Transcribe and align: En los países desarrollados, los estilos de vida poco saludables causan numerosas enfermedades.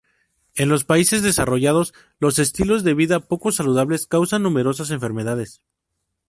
En 0.55 0.67
los 0.67 0.83
países 0.83 1.21
desarrollados, 1.21 1.93
los 2.17 2.39
estilos 2.39 2.83
de 2.83 2.95
vida 2.95 3.19
poco 3.27 3.51
saludables 3.51 4.07
causan 4.07 4.41
numerosas 4.41 4.89
enfermedades. 4.89 5.61